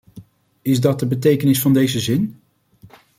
Is 0.61 0.79
dat 0.81 0.99
de 0.99 1.05
betekenis 1.07 1.61
van 1.61 1.73
deze 1.73 1.99
zin? 1.99 2.39